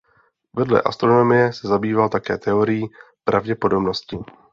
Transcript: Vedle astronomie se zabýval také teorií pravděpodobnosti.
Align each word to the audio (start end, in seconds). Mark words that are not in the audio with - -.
Vedle 0.55 0.79
astronomie 0.81 1.53
se 1.53 1.67
zabýval 1.67 2.09
také 2.09 2.37
teorií 2.37 2.85
pravděpodobnosti. 3.23 4.17